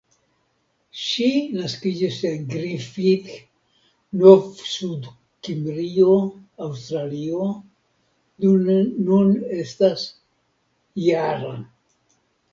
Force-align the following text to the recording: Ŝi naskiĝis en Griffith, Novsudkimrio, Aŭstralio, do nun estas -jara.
Ŝi 0.99 1.25
naskiĝis 1.55 2.15
en 2.29 2.45
Griffith, 2.53 3.27
Novsudkimrio, 4.21 6.15
Aŭstralio, 6.69 7.45
do 8.47 8.55
nun 9.11 9.33
estas 9.61 10.07
-jara. 11.05 11.53